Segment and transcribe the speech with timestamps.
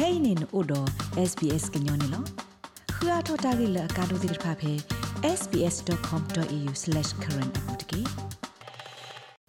[0.00, 0.80] kainin odo
[1.30, 2.20] sbs gnyone lo
[2.94, 4.72] khua thota gi la ka do dir pha phe
[5.38, 8.00] sbs.com.au/current apotki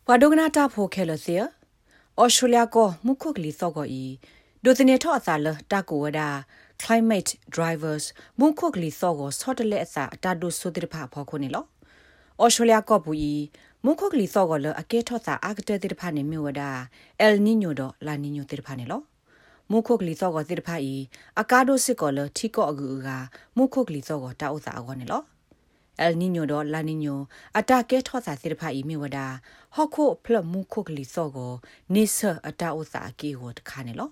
[0.08, 1.44] ဘဝဒဂနာတာဖိုခဲလစီဩ
[2.34, 4.06] စတြေးလျကိုမုခုကလီသောကိုဤ
[4.64, 6.29] ဒိုတနေထောအစာလတာကိုဝဒါ
[6.83, 8.06] climate drivers
[8.40, 11.65] မုခုကလီသောကိုဆော့တလက်အစာအတာဒိုဆိုတိဖာဖော်ခုနေလော
[12.44, 13.33] ဩစတြေးလျကောပူဤ
[13.86, 16.70] မုခုကလီသောကိုလအကဲထောစာအာကတဲ့တိဖာနေမြဝဒါ
[17.26, 19.02] el niño တော့ la niño တိဖာနေလော
[19.72, 20.95] မုခုကလီသောကိုတိဖာဤ
[21.41, 23.09] အကာဒိုစစ်ကိုလထီကောအကူက
[23.58, 25.23] မုခုကလီသောကိုတာဥစာအောနေလော
[26.05, 27.16] El Niño တော့ La Niño
[27.58, 29.27] အတာကဲထောစာစစ်ဖာဤမြဝဒါ
[29.76, 31.54] ဟော့ခုဖလမုခုကလီသောကို
[31.94, 34.10] နေဆအတာဥစာကီဟောတခါနေလော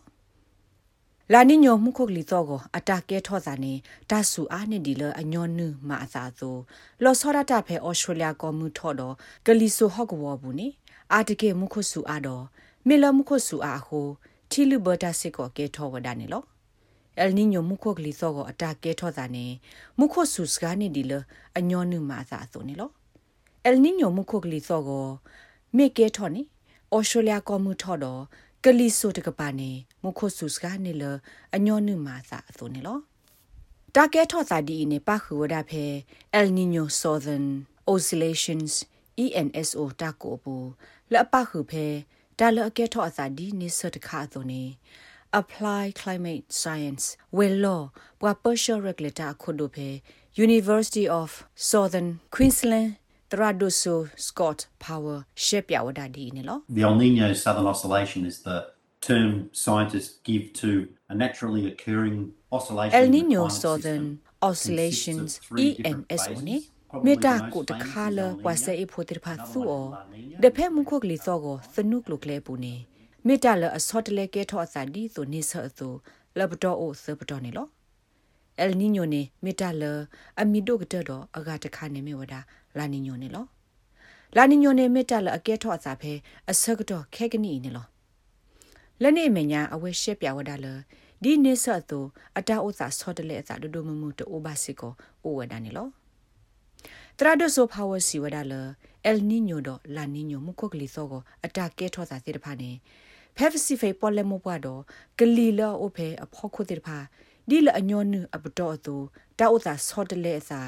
[1.33, 3.73] လာနိညိုမှုခုကလီတော့ကိုအတာကဲထော့စာနေ
[4.09, 6.57] တဆူအားနေဒီလအညောနုမအစာဆို
[7.03, 9.15] လောစောရတာဖဲဩစတြေးလျကောမှုထော့တော့
[9.45, 10.67] ဂလီဆိုဟော့ကဝဘူးနေ
[11.13, 12.43] အာတကေမှုခုဆူအားတော့
[12.87, 14.07] မေလမှုခုဆူအားဟို
[14.51, 16.43] ထီလူဘတာစစ်ကိုကဲထော့ဝဒနေလော
[17.17, 19.45] အယ်နီညိုမှုခုကလီတော့ကိုအတာကဲထော့စာနေ
[19.97, 21.13] မှုခုဆူစကားနေဒီလ
[21.57, 22.89] အညောနုမအစာဆိုနေလော
[23.65, 25.07] အယ်နီညိုမှုခုကလီတော့ကို
[25.77, 26.41] မေကဲထော့နေ
[26.95, 28.21] ဩစတြေးလျကောမှုထော့တော့
[28.65, 29.71] ကလီဆိုတကပါနေ
[30.03, 31.03] မခုဆုစကနေလ
[31.55, 32.99] အညောနုမာစာအသွနေလော
[33.95, 35.83] တာကဲထော့စာဒီနေပါခူဝဒဖဲ
[36.37, 37.47] El Niño Southern
[37.91, 38.73] Oscillations
[39.23, 40.55] ENSO တာကိုပူ
[41.13, 41.85] လပခုဖဲ
[42.38, 44.64] ဒါလအကဲထော့အစာဒီနေစတခါသွနေ
[45.40, 47.04] Apply Climate Science
[47.38, 47.76] Wello
[48.20, 49.88] ဘွာ Partial Regulator ခုဒိုဖဲ
[50.46, 51.28] University of
[51.70, 52.90] Southern Queensland
[53.32, 58.58] Tradoso Scott Power ရှက်ပြဝဒဒီနေလော The El Nino Southern Oscillation is the
[59.08, 59.30] term
[59.64, 60.70] scientists give to
[61.12, 62.94] a naturally occurring oscillation.
[63.00, 64.04] El Nino Southern
[64.48, 65.30] Oscillations
[65.90, 66.56] ENSO နေ
[67.05, 69.87] မေတာကိုတခါလဝါဆေအဖို့တိဖာသူအော
[70.43, 72.75] ဒဖဲမှုခုကလီစောကိုသနုကလုကလဲပူနေ
[73.27, 75.87] မေတာလအစောတလဲကဲထောအစာဒီဆိုနေဆောသူ
[76.37, 77.67] လဘတော်အိုစပတော်နေလော
[78.63, 79.83] El Niño နေမေတာလ
[80.41, 82.39] အမီဒိုကတတော့အကတခါနေမေဝဒါ
[82.77, 83.45] လာနီညိုနေလော
[84.35, 86.13] လာနီညိုနေမေတာလအကဲထောအစာဖဲ
[86.51, 87.85] အစကတော့ခဲကနီနေလော
[89.01, 90.67] လက်နေမညာအဝဲရှက်ပြဝဒါလ
[91.23, 91.99] ဒီနေဆတ်သူ
[92.37, 95.87] အတာဥစာဆော့တလေအစာဒိုဒိုမမှုတိုဘာစီကိုအိုဝဒါနေလော
[97.21, 98.53] တရာဒိုဆိုပါဝစီဝဒါလ
[99.05, 102.71] အယ်နီညိုဒလာနီညိုမှုခုကလီစောကိုအတာကဲထောစာစီတဖာနေ
[103.35, 104.81] ဖက်ဖစီဖေပေါ်လေမောပွားတော့
[105.17, 106.97] ဂလီလောအိုဖေအဖောခုတိတဖာ
[107.49, 108.95] ဒီလအညောနုအပတော်သူ
[109.39, 110.61] တာဥစာဆော့တလေအစာ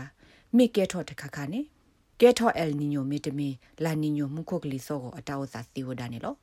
[0.56, 1.62] မိကဲထောတခါခါနေ
[2.22, 3.50] ကဲထောအယ်နီညိုမီတမီ
[3.84, 6.36] လာနီညိုမှုခုကလီစောကိုအတာဥစာစီဝဒါနေလော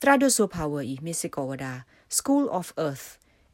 [0.00, 1.72] တရာဒိုဆိုပါဝီမစ်စကောဝဒါ
[2.16, 3.06] School of Earth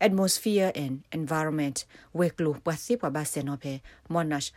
[0.05, 1.87] atmosphere and environment.
[2.15, 4.53] Basenope monash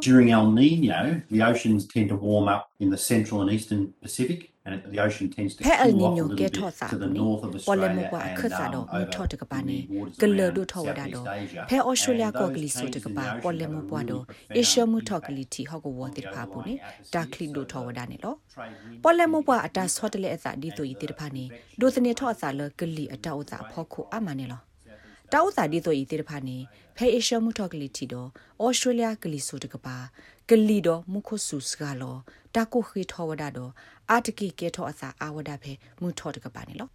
[0.00, 4.52] During El Nino, the oceans tend to warm up in the central and eastern Pacific,
[4.92, 6.86] the ocean tends to he el cool off a nino little ke bit tho sa
[6.92, 9.26] to the north of pole Australia mo kwa and khasa do um, mo over tho
[9.32, 11.66] de ka in ni the waters gele around do tho wada do Southeast Asia.
[11.70, 13.60] phe australia And ko those gli so de changes ka in ba the ocean pole
[13.64, 15.88] have mo a kwa do really profound asia mu tho impact gli ti ho ko
[15.98, 17.32] wo on de the pha bu ni overlying da atmosphere.
[17.34, 19.88] kli do So tho wada ni lo trade winds pole mo tend kwa to ata
[19.96, 21.44] so de le asa di to yi de pha ni
[21.80, 24.58] do sne tho asa le gli ata o sa pho ko ama ni lo
[25.34, 26.58] တောက်စာဒီဆိုဤတိတဖာနေ
[26.96, 28.28] ဖဲအေရှမှုထော့ကလီတီတော့
[28.64, 29.96] ဩစတြေးလျကလီဆိုတကပါ
[30.48, 32.16] ကလီတော့မုခဆုစကလော
[32.54, 33.70] တာကိုခိထောဝဒတော့
[34.10, 36.88] အာတကိကေထောအစာအာဝဒဖဲမုထော့တကပါနေလော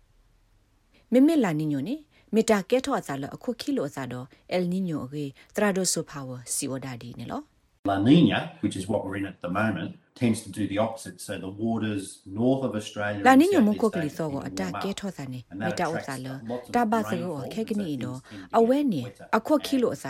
[1.12, 1.96] မေမေလာနီညိုနေ
[2.34, 5.26] မေတာကေထောအစာလအခုခိလိုအစာတော့အယ်နီညိုအကေ
[5.56, 7.42] တရာဒိုဆိုပါဝစီဝဒဒီနေလော
[7.92, 9.90] La Nina, which is what we're in at the moment,
[10.22, 11.18] tends to do the opposite.
[11.26, 12.04] So the waters
[12.42, 14.82] north of Australia လာ and နီညိုမ Southeast ကိုကလီ Asia ဆော tend ကို to အတာ warm
[14.84, 14.96] ကဲ up.
[15.00, 18.24] ထောစာနေ And မေ that တာဥ attracts စာလ lots of တာဘာစကို rainfall, ခဲကနီ so တော့ things
[18.30, 19.26] tend to အ get ဝဲနေ wetter.
[19.38, 20.10] အခုခိလိုအစာ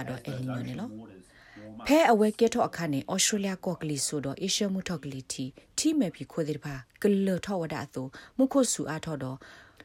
[1.87, 5.45] ဖဲအဝဲကဲထောအခါနေဩစတြေးလျကော့ကလီဆိုတော့အေရှမှုထော့ကလီတီ
[5.77, 8.03] တီမဲပြီခိုဒီဖာကလထောဝဒအသူ
[8.37, 9.37] မုခုဆူအားထောတော့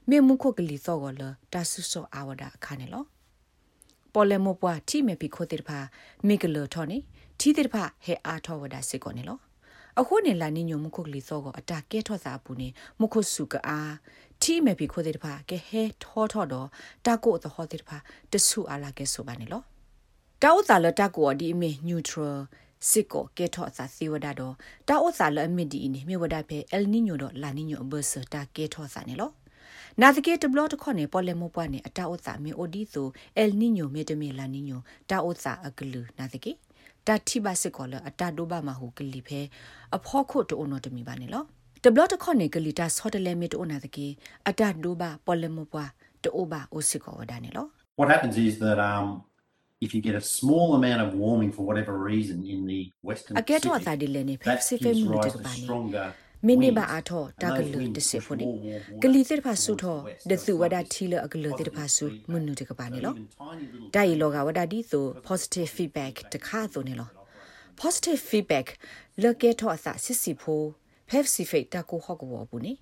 [0.09, 1.23] မေမုခုကလီသောကလ
[1.53, 3.05] တာဆုဆောအာဝဒအခါနေလော
[4.13, 5.79] ပေါ်လေမောပွားတီမဲပြီခိုဒီဖာ
[6.27, 6.99] မေကလထောနေ
[7.41, 9.39] တီဒီဖာဟဲအားထောဝဒစစ်ကောနေလော
[10.01, 12.69] အခုနေလာနေညုံမခုကလီသောကိုအတာကဲထောစာပူနေ
[13.01, 13.93] မခုစုကအား
[14.43, 16.69] တီမဲပြီခိုဒီဖာကဲဟဲထောထောတော့
[17.07, 17.97] တာကိုသဟောဒီဖာ
[18.33, 19.65] တဆူအားလာကဲဆိုပါနေလော
[20.43, 22.37] တာဥစာလတကောဒီမေ neutral
[22.89, 24.55] စစ်ကိုကေထောစာစီဝဒါတော့
[24.89, 29.31] တာဥစာလအမီဒီနေမြေဝဒါဖဲ El Niño တော့ La Niño ဘဆတာကေထောစာနေလော
[30.01, 33.07] နာတကေတဘလတ်ခွန်နေပေါ်လေမပွားနေအတာဥစာမေအိုဒီဆို
[33.43, 34.79] El Niño မေတမေ La Niño
[35.11, 36.53] တာဥစာအကလူနာတကေ
[37.07, 39.41] တာတိဘစစ်ကောလအတာဒိုဘာမဟုကလီဖဲ
[39.97, 41.45] အဖောခုတ်တိုနော်တမီပါနေလော
[41.85, 44.07] တဘလတ်ခွန်နေကလီတာဆော့တလဲမေတိုနာတကေ
[44.49, 45.91] အတာဒိုဘာပေါ်လေမပွား
[46.25, 47.67] တိုဘာအိုစစ်ကောဝဒါနေလော
[47.99, 49.07] What happens is that um,
[49.85, 53.79] if you get a small amount of warming for whatever reason in the western အကဲတော့
[53.79, 56.07] Pacific, သာဒီလည်းနေဖက် that စစ်ဖဲ gives မှုတ rise က to ပါနေ stronger
[56.47, 58.47] မိနိဘာအထောတာကလူတစေဖို့နေ
[59.03, 59.99] ကလီတဲ့ဖာဆုထော
[60.31, 63.15] ဒသုဝဒထီလအကလူတဲ့ဖာဆုမနုတကပါနေလော
[63.95, 67.09] တိုင်လောကဝဒဒီဆို positive feedback တခါဆိုနေလော
[67.81, 68.67] positive feedback
[69.23, 70.67] လောကေထောအစစစ်စီဖို့
[71.11, 71.43] pepsi
[71.73, 72.73] တကိုဟော့ကောဘူးနေ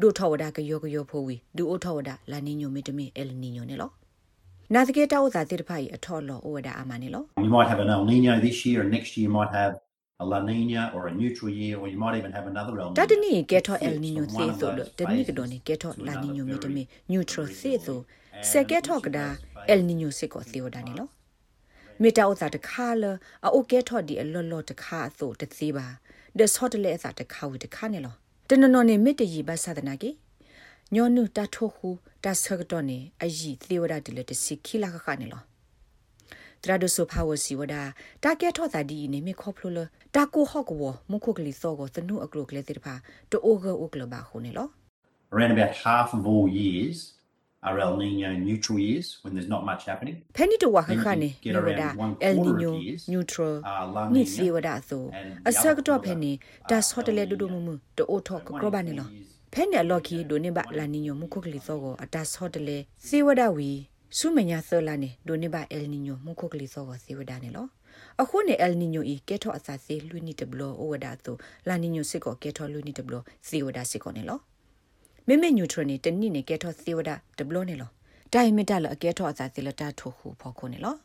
[0.00, 3.26] ဒုထောဝဒကယောကယောဖိုဝီဒုအိုထောဝဒလာနီညိုမီတမီအယ်
[4.74, 9.72] နီညိုနေလောနာတကေတောဥသာတိတဖိုင်အထော်လောဩဝဒအာမနေလော You might have an El Nino this year, and next year you might have
[10.22, 12.98] a La Nina or a neutral year, or you might even have another El Nino.
[13.00, 16.82] တတနီကေထောအယ်နီညိုသေဆိုလို့တနီကဒိုနီကေထောလာနီညိုမီတမီ
[17.12, 17.98] neutral သေဆို
[18.50, 19.26] စကေထောကဒါ
[19.68, 21.08] အယ်နီညိုစစ်ကိုသေဝဒနေလော
[22.02, 23.04] မေတာဥသာတခါလ
[23.46, 25.86] အိုကေထောဒီအလော်လော်တခါအဆိုတသေးပါ
[26.38, 28.14] ဒဆော့တလေအသာတခါဝတခါနေလော
[28.48, 30.10] တနနော်နေမေတ္တရီဘသဒနာကေ
[30.94, 31.88] ညောနုတထိုခု
[32.24, 35.42] တဆကတော့နေအယီသေဝဒဒီလေတစီခိလာခခနေလော
[36.62, 37.74] တရာဒဆိုဖာဝစီဝဒ
[38.24, 39.78] တာကဲထောတာဒီနေမေခေါဖလိုလ
[40.14, 42.94] တာကိုဟော့ကောမခုကလီစောကိုသနုအကလုကလေတိဖာ
[43.30, 44.68] တိုအိုဂအိုကလဘာခုနေလော
[45.34, 46.96] Around about half of all years
[47.68, 50.16] are El Nino neutral years when there's not much happening.
[50.36, 52.82] ဖဲနီတဝါခ Then you ခ can နေ get မြေဝ around ဒ one အယ်နီ quarter ညို of
[52.86, 54.32] years နျူထရယ် are La နိ Nina.
[54.34, 55.28] စီဝဒဆို and
[59.50, 59.90] the အစကတော့ other ဖဲနေ quarter ဒါဆော့တလေ are ဒူဒူ La မ Nina.
[59.90, 63.70] မတိုအိုထောကကရဘာနေလောဖဲနေလော်ကီဒိုနေဘလာနီညိုမခုကလီစောကိုအတဆော့တလေစီဝဒဝီ
[64.16, 67.66] ဆုမညာဆောလာနေဒိုနေဘအယ်နီညိုမခုကလီစောကိုစီဝဒနေလော
[68.20, 71.36] အခုနေအယ်နီညိုဤကဲထောအစာစီလူနီတဘလောအိုဝဒါဆို
[71.68, 74.38] လာနီညိုစစ်ကိုကဲထောလူနီတဘလောစီဝဒစစ်ကိုနေလော
[75.26, 77.90] မေမေညူထရနေတနိနေကဲထောစီဝဒတဘလောနေလော
[78.32, 80.96] ဒိုင်မီတလအကဲထောအစာစီလတာထိုခုဖော်ခုနေလော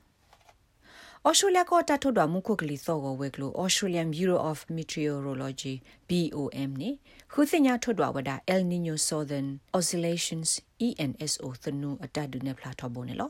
[1.29, 5.75] Australia ကတထုတ်တော်မူခုကလီစောကိုဝဲကလို့ Australian Bureau of Meteorology
[6.09, 6.89] BOM နေ
[7.33, 10.49] ခုစညာထုတ်တော်ဝဒ El Nino Southern Oscillations
[10.87, 13.29] ENSO သနုအတဒုနေဖလာထဘုံနေလော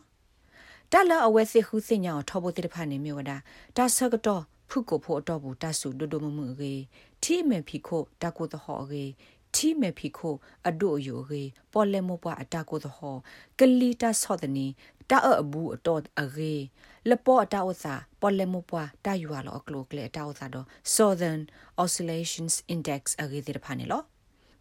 [0.92, 3.32] တလအဝဲစစ်ခုစညာထဘုတိတဖာနေမြဝဒ
[3.78, 6.74] တာဆကတော့ဖုကိုဖို့တော့ဘူးတဆုဒုဒုမမှုရေ
[7.24, 9.06] တီမေဖီခိုတကုတဟောရေ
[9.56, 10.36] တီမေဖီခို
[10.68, 11.44] အဒိုယိုရေ
[11.74, 13.16] ပေါ်လေမောပွားအတကုတဟော
[13.60, 14.68] ကလီတာဆောဒနီ
[15.10, 16.56] တာအဘူးအတော်အရေ
[17.10, 21.42] လပေါ်အတောက်စာပေါ်လေမပွားတာယူရလောအကလိုကလေအတောက်စာတော့ Southern
[21.84, 24.02] Oscillations Index အရေတဲ့ဖာနေလော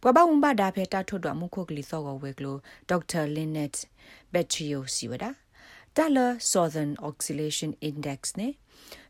[0.01, 2.57] ပပဝံဘာဒါဖေတာထွတ်တော့မခုကလီစောကဝဲကလို
[2.89, 3.71] ဒေါက်တာလင်းနက်
[4.33, 5.29] ဘက်ချီယိုစီဝဒါ
[5.95, 8.47] တာလာ Southern Oscillation Index နေ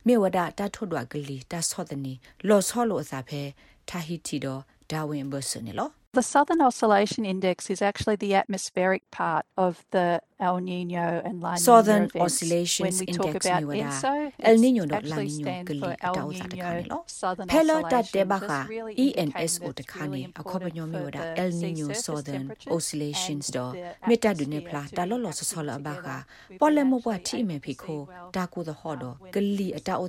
[0.05, 2.13] မြေဝဒတာထွတ်တော့ကလီတာဆော့တဲ့နီ
[2.47, 3.41] လောဆောလို့အစာဖဲ
[3.89, 4.61] တာဟီတီတော့
[4.91, 11.49] ဒါဝင်ဘဆနေလော The Southern Oscillation Index is actually the atmospheric part of the El Nino and La
[11.55, 12.15] Nina Southern events.
[12.15, 15.25] Oscillations when we talk Index about ni wada ENSO, El it's Nino do La actually
[15.27, 18.11] Nino stands kali for El ataw sa Nino takani lo Southern Pelo ta Oscillation.
[18.13, 20.91] te ba That's ka really ENS indicating o that it's takani really akoba important nyomi
[20.95, 24.45] for wada the El sea Nino surface Southern temperatures Oscillations and do the meta du
[24.45, 26.25] ne atmosphere pla to ta lo lo actually so so la ba ka together.
[26.49, 28.47] We've pole been mo bwa actually ti me able to phi see ko well ta
[28.47, 29.99] ko the ho do when kali the ata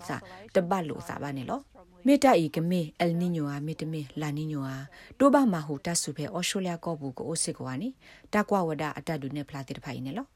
[2.06, 4.78] o sa oscillation te ba lo sa ba ne lo မေတ္တာဤကမေအယ်နီညိုအာမေတ္တမေလာနီညိုအာ
[5.18, 7.88] တိုဘာမဟုတဆုဖဲအော်စတြေးလျကောဘူးကိုအိုစစ်ကွာနီ
[8.32, 10.26] တကွာဝဒအတတ်ဒုနေဖလာတိတဖိုင်နေလော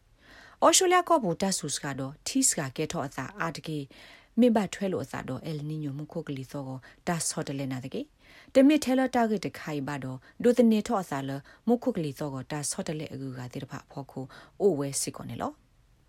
[0.63, 3.79] အော်စတြေးလျကောဘူးတဆုစကတော့တီစကကဲထောအစာအာတကေ
[4.41, 8.01] မေဘထွဲလို့အစာတော့အယ်နီညိုမခုကလီစောကိုတဆော့တလဲနာတကေ
[8.55, 11.31] တမစ်ထဲလတာဂက်တခိုင်ပါတော့ဒုတနေထောအစာလ
[11.69, 14.21] မခုကလီစောကိုတဆော့တလဲအကူကတိတဖဖောခု
[14.61, 15.53] အိုဝဲစစ်ကောနေလော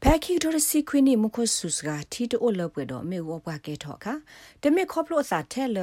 [0.05, 4.13] ဖက်ခီတိုရစီခွင်းနေမခုဆုစကတီတိုလပွေတော့မေဝဘကဲထော့ခါ
[4.61, 5.77] တမေခေါပလို့စာထဲလ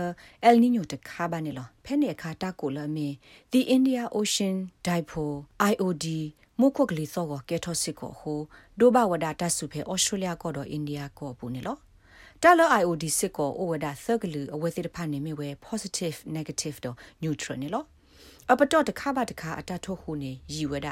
[0.45, 3.09] အယ်နီညိုတခါပါနေလောဖဲနေခါတာကိုလမေ
[3.53, 4.57] The India Ocean
[4.87, 5.39] Dipole
[5.71, 6.07] IOD
[6.61, 8.41] မုခုကလီစောကကဲထော့စစ်ကိုဟို
[8.79, 11.77] ဒိုဘဝဒတာဆုဖဲဩစတြေးလျကောတော့အိန္ဒိယကောပူနေလော
[12.43, 17.85] တာလ IOD စစ်ကိုဩဝဒသကလူအဝဲစစ်တဖာနေမြဝဲ positive negative တော့ neutral နေလော
[18.51, 20.89] အပတော့တခါပါတခါအတထုတ်ခုနေရီဝဒ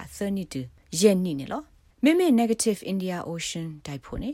[0.48, 1.64] 32ရဲ့နိနေလော
[2.03, 4.31] မိမိ negative India Ocean ဒိုက်ဖို့နေ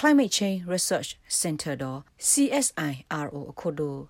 [0.00, 1.10] Climate Change Research
[1.42, 1.98] Center တော့
[2.30, 4.00] CSIRO အခုတို့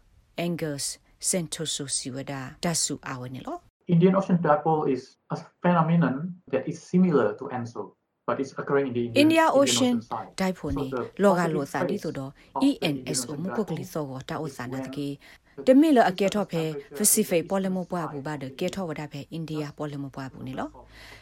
[0.47, 0.85] Angus
[1.29, 3.57] Sentoso Siwada ဒဆုအဝနေလော
[3.95, 5.03] Indian Ocean dipole is
[5.35, 6.15] a phenomenon
[6.53, 7.83] that is similar to ENSO,
[8.27, 10.29] but it's occurring in the Indian, India Ocean side.
[10.41, 13.85] ဒိုက်ဖို့နေ So the လောက positive လောစာဒီ traits ဆိုတော့ of the ENSO Indian မ Ocean ကုကလီ
[13.85, 18.14] dipole စောကတာဥ is စာနာတ when ကေ the တမီလအကဲထော့ဖဲ temperature Pacific is ပေါ်လမပွား high.
[18.14, 20.70] ဘူးပါဒကဲထော့ဝဒဖဲ India ပေါ်လမပွားဘူးနေလော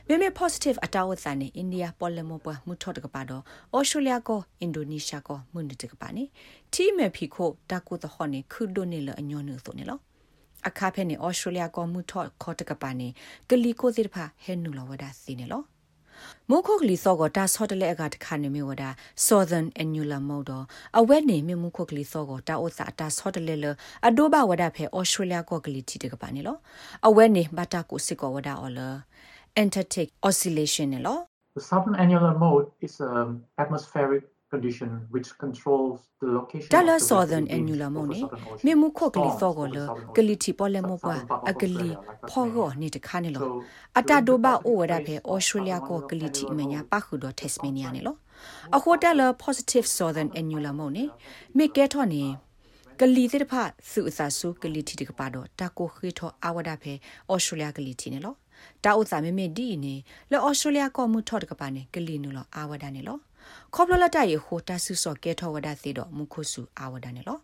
[0.07, 3.43] မေမေ positive အတာဝစာနေ India ပေါ်လမပွားမှုထော့တကပါတော့
[3.77, 6.23] Australia ကို Indonesia ကိုမှုန်တကပါနေ
[6.73, 9.99] တီမေဖီခိုတာကုတဟောနေခုဒိုနေလအညောနုဆိုနေလော
[10.67, 13.07] အခါဖဲနေ Australia ကိုမှုထော့ခေါ်တကပါနေ
[13.49, 15.63] ကလီကိုစစ်တဖဟဲနူလဝဒစီနေလော
[16.49, 18.83] မိုးခုတ်လီစောကတာဆော့တလဲအကတခါနေမြဝဒ
[19.27, 20.57] Southern Annular Mode
[20.99, 23.65] အဝဲနေမြမိုးခုတ်လီစောကတာဥစာတာဆော့တလဲလ
[24.07, 26.57] အဒိုဘဝဒဖဲ Australia ကိုကလီတီတကပါနေလော
[27.07, 28.79] အဝဲနေဘတာကိုစစ်ကောဝဒအော်လ
[29.61, 31.19] Antarctic Oscillation နေလော
[31.57, 33.27] The southern annular mode is an
[33.63, 34.23] atmospheric
[34.53, 37.93] condition which controls the location ဒါ of လ the ဆော် vessel သန်အန် being ယူလာ over
[37.95, 38.65] မုန်နေ Southern Ocean.
[38.65, 40.43] မေမှုခုတ်ကလေး Storms သောကို over လ Southern ကလီ Ocean.
[40.43, 42.81] တီပေါ်လဲမောပွား Southern part of အကလီ Australia, like ဖော်ရော Australia.
[42.81, 43.50] နေတခါနေလော So
[44.00, 47.36] အတာ during ဒို the ဘာ positive အိုဝဒ phase ဖေ of ဩစတြေးလျကို Annular ကလီတီမညာ Annular ပါခုတော့
[47.39, 48.15] Tasmania နေလော
[48.75, 51.03] အခုတက်လ positive southern annular မုန်နေ
[51.57, 52.24] မိကဲထော်နေ
[53.00, 56.93] ကလီတဲ့ဖာစုအစာစုကလီတီတကပါတော့တာကိုခေထောအဝဒဖေ
[57.31, 58.33] ဩစတြေးလျကလီတီနေလော
[58.84, 59.96] တာဥစာမေမေဒီနေ
[60.32, 63.17] လောဩစတြေးလျကောမှုထော်တကပါနေကလီနူလောအဝဒနေလော
[63.74, 67.38] ခေါပလလတရေဟိုတာဆုစောကဲထောဝဒစီတော့မုခုစုအဝဒနေလော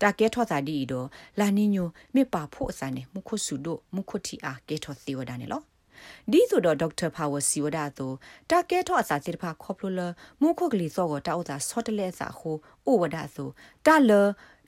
[0.00, 1.06] တာကဲထောသာဒီတော့
[1.40, 5.62] လာနီညိုမေပါဖို့အစနေမုခုစုတို့မုခုတီအားကဲထောစီဝဒနေလော
[6.30, 8.14] ဒီဆိုတော့ဒေါက်တာပါဝါစီဝဒတို့
[8.50, 10.00] တာကဲထောအစာစစ်တဖာခေါပလလ
[10.42, 12.56] မုခုကလီစောကိုတာဥသာဆော့တလဲစာဟို
[12.86, 13.48] အိုဝဒဆို
[13.86, 14.10] တာလ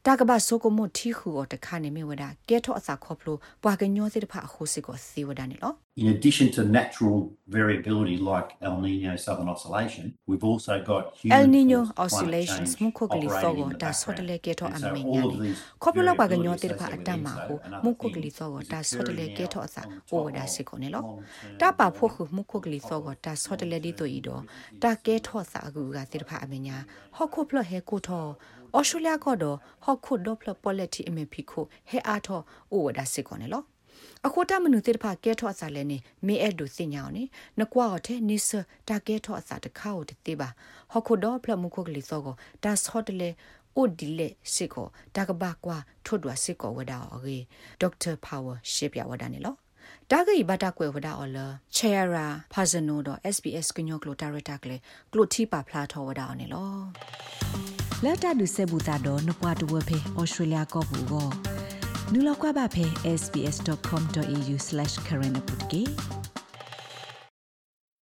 [0.06, 11.38] တာကဘာဆိုကိုမတီခူအတခါနေမြဝဒကဲထောအစာခေါပလိုပွာကညောစစ်တဖာအခုစစ်ကိုစီဝဒနေလော In addition to natural variability like El Nino Southern Oscillation, we've also got human
[11.40, 13.94] El Nino forced climate oscillations change mu ko gli operating sogo in the da background.
[13.94, 16.56] sotele ke to And so ame all of nyani these koplo pa ga variability nyo
[16.56, 18.68] te pa associated with atama ENSO ho and mu other ko gli things sogo is
[18.68, 20.88] da sotele occurring ke to now asa on o top da of se ko ne
[20.88, 24.04] lo long-term ta pa pho khu warming mu ko gli sogo da sotele di to
[24.04, 24.42] i do
[24.80, 27.98] ta ke tho sa gu ga te pa ame nya ho ko plo he ko
[28.00, 28.36] tho
[28.74, 32.90] australia ko do ho ko do plo polity ame phi ko he a tho o
[32.92, 33.62] da se ko ne lo
[34.26, 37.24] အခုတမနုတိတဖကဲထော့အစာလဲနေမေအဲ့ဒုစင်ညာောင်းနေ
[37.60, 38.50] နကွာတဲ့နိစ
[38.88, 40.48] တာကဲထော့အစာတခါကိုတေးပါ
[40.92, 42.34] ဟခုတော့ဖလမှုခုကလေးစောကို
[42.64, 43.30] ဒါဆော့တလေ
[43.76, 44.86] အိုဒီလေစစ်ကို
[45.16, 47.38] တာကဘာကွာထွတ်တွာစစ်ကိုဝဒါအော်ဂေ
[47.80, 49.54] ဒေါက်တာပါဝါရှေ့ပြဝဒါနေလော
[50.10, 51.46] တာဂိဘတာကွယ်ဝဒါအော်လာ
[51.76, 54.76] ချေရာဖာဇနိုတော့ SBS ကညောကလိုတာရတာကလေ
[55.12, 56.72] ကလိုတီပါဖလာထော်ဝဒါအော်နေလော
[58.04, 61.63] လက်တာဒုစေဘူတာတော့နပွားတဝဖေဩစတြေးလျကောဘူကို
[62.12, 62.84] နူလောက်ကွာပါဖေ
[63.20, 65.94] sbs.com.au/current update